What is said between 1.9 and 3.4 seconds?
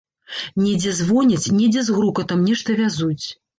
з грукатам нешта вязуць.